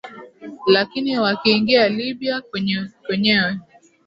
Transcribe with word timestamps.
lakini 0.67 1.19
wakiingia 1.19 1.89
libya 1.89 2.41
kwenyewe 3.01 3.55